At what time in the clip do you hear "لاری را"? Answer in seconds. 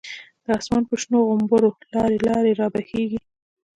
2.27-2.67